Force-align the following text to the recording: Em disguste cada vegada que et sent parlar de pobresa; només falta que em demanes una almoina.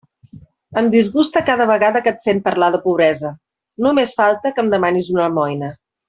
Em 0.79 0.87
disguste 0.93 1.41
cada 1.49 1.67
vegada 1.73 2.01
que 2.07 2.11
et 2.13 2.23
sent 2.27 2.39
parlar 2.47 2.69
de 2.75 2.79
pobresa; 2.87 3.31
només 3.87 4.15
falta 4.23 4.53
que 4.57 4.65
em 4.67 4.73
demanes 4.77 5.11
una 5.17 5.27
almoina. 5.31 5.71